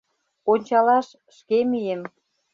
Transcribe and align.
Ончалаш 0.51 1.07
шке 1.35 1.59
мием. 1.71 2.01